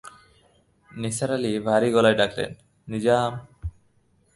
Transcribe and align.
নিসার 0.91 1.31
আলি 1.31 1.51
ভারি 1.59 1.89
গলায় 1.95 2.17
ডাকলেন, 2.17 2.51
নিজাম! 2.87 3.31